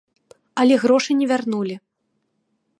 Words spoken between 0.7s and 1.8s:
грошы не вярнулі.